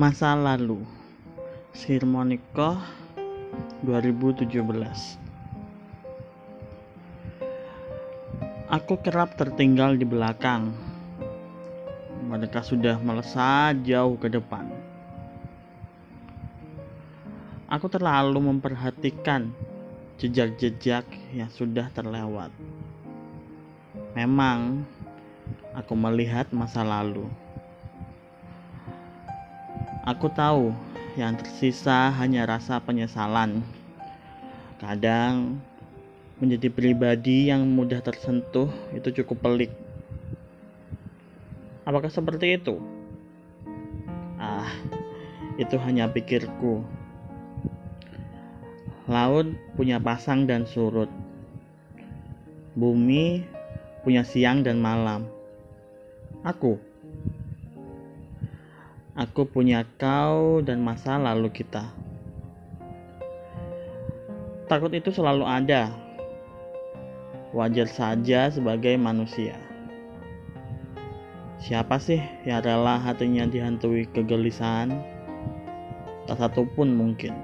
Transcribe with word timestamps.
Masa 0.00 0.32
lalu 0.32 0.80
Sirmonikoh 1.76 2.80
2017 3.84 4.48
Aku 8.72 8.96
kerap 9.04 9.36
tertinggal 9.36 10.00
di 10.00 10.08
belakang. 10.08 10.72
Mereka 12.32 12.64
sudah 12.64 12.96
melesat 12.96 13.84
jauh 13.84 14.16
ke 14.16 14.32
depan. 14.32 14.72
Aku 17.68 17.92
terlalu 17.92 18.40
memperhatikan 18.40 19.52
jejak-jejak 20.16 21.04
yang 21.36 21.52
sudah 21.52 21.92
terlewat. 21.92 22.48
Memang 24.16 24.80
aku 25.76 25.92
melihat 25.92 26.48
masa 26.56 26.88
lalu 26.88 27.28
Aku 30.00 30.32
tahu 30.32 30.72
yang 31.20 31.36
tersisa 31.36 32.08
hanya 32.16 32.48
rasa 32.48 32.80
penyesalan. 32.80 33.60
Kadang 34.80 35.60
menjadi 36.40 36.72
pribadi 36.72 37.52
yang 37.52 37.68
mudah 37.68 38.00
tersentuh 38.00 38.72
itu 38.96 39.20
cukup 39.20 39.44
pelik. 39.44 39.72
Apakah 41.84 42.08
seperti 42.08 42.56
itu? 42.56 42.80
Ah, 44.40 44.72
itu 45.60 45.76
hanya 45.84 46.08
pikirku. 46.08 46.80
Laut 49.04 49.52
punya 49.76 50.00
pasang 50.00 50.48
dan 50.48 50.64
surut. 50.64 51.12
Bumi 52.72 53.44
punya 54.00 54.24
siang 54.24 54.64
dan 54.64 54.80
malam. 54.80 55.28
Aku 56.40 56.80
Aku 59.18 59.42
punya 59.42 59.82
kau 59.98 60.62
dan 60.62 60.86
masa 60.86 61.18
lalu 61.18 61.50
kita. 61.50 61.90
Takut 64.70 64.94
itu 64.94 65.10
selalu 65.10 65.42
ada. 65.42 65.90
Wajar 67.50 67.90
saja 67.90 68.46
sebagai 68.54 68.94
manusia. 68.94 69.58
Siapa 71.58 71.98
sih 71.98 72.22
yang 72.46 72.62
rela 72.62 73.02
hatinya 73.02 73.50
dihantui 73.50 74.06
kegelisahan? 74.14 74.94
Tak 76.30 76.38
satu 76.38 76.62
pun 76.70 76.94
mungkin. 76.94 77.34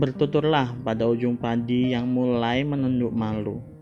Bertuturlah 0.00 0.72
pada 0.80 1.04
ujung 1.04 1.36
padi 1.36 1.92
yang 1.92 2.08
mulai 2.08 2.64
menunduk 2.64 3.12
malu 3.12 3.77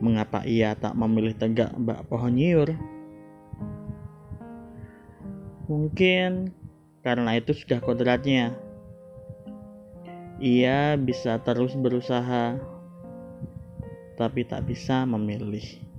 Mengapa 0.00 0.48
ia 0.48 0.72
tak 0.72 0.96
memilih 0.96 1.36
tegak 1.36 1.76
bak 1.76 2.08
pohon 2.08 2.32
nyiur? 2.32 2.72
Mungkin 5.68 6.56
karena 7.04 7.36
itu 7.36 7.52
sudah 7.52 7.78
kodratnya. 7.84 8.56
Ia 10.40 10.96
bisa 10.96 11.36
terus 11.44 11.76
berusaha, 11.76 12.56
tapi 14.16 14.48
tak 14.48 14.64
bisa 14.64 15.04
memilih. 15.04 15.89